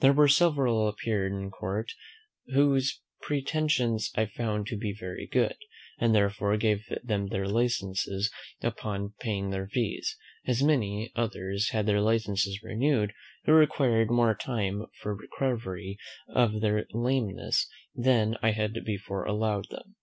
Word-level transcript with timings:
There 0.00 0.14
were 0.14 0.28
several 0.28 0.88
appeared 0.88 1.30
in 1.30 1.50
court, 1.50 1.92
whose 2.54 3.02
pretensions 3.20 4.10
I 4.14 4.24
found 4.24 4.66
to 4.68 4.78
be 4.78 4.94
very 4.98 5.26
good, 5.26 5.56
and, 5.98 6.14
therefore, 6.14 6.56
gave 6.56 6.86
them 7.04 7.26
their 7.28 7.46
licenses 7.46 8.32
upon 8.62 9.12
paying 9.20 9.50
their 9.50 9.66
fees; 9.68 10.16
as 10.46 10.62
many 10.62 11.12
others 11.14 11.68
had 11.68 11.84
their 11.84 12.00
licenses 12.00 12.62
renewed, 12.62 13.12
who 13.44 13.52
required 13.52 14.10
more 14.10 14.34
time 14.34 14.86
for 15.02 15.14
recovery 15.14 15.98
of 16.30 16.62
their 16.62 16.86
lameness 16.94 17.68
than 17.94 18.38
I 18.40 18.52
had 18.52 18.82
before 18.86 19.26
allowed 19.26 19.68
them. 19.68 19.96